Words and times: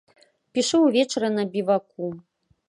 Пішу 0.55 0.79
ўвечары 0.85 1.29
на 1.37 1.43
біваку. 1.57 2.11